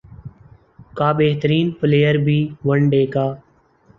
[0.97, 3.27] کا بہترین پلئیر بھی ون ڈے کا